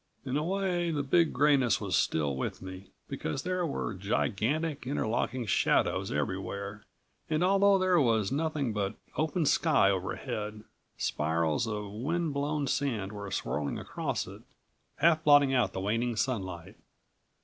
In 0.25 0.35
a 0.35 0.43
way, 0.43 0.89
the 0.89 1.03
Big 1.03 1.31
Grayness 1.31 1.79
was 1.79 1.95
still 1.95 2.35
with 2.35 2.59
me, 2.59 2.87
because 3.07 3.43
there 3.43 3.63
were 3.67 3.93
gigantic, 3.93 4.87
interlocking 4.87 5.45
shadows 5.45 6.11
everywhere 6.11 6.83
and 7.29 7.43
although 7.43 7.77
there 7.77 8.01
was 8.01 8.31
nothing 8.31 8.73
but 8.73 8.95
open 9.15 9.45
sky 9.45 9.91
overhead 9.91 10.63
spirals 10.97 11.67
of 11.67 11.91
wind 11.91 12.33
blown 12.33 12.65
sand 12.65 13.11
were 13.11 13.29
swirling 13.29 13.77
across 13.77 14.25
it, 14.25 14.41
half 14.95 15.23
blotting 15.23 15.53
out 15.53 15.71
the 15.71 15.79
waning 15.81 16.15
sunlight. 16.15 16.77